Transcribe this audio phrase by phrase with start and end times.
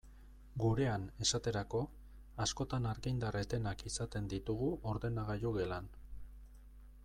[0.61, 1.81] Gurean, esaterako,
[2.47, 5.95] askotan argindar etenak izaten ditugu ordenagailu gelan.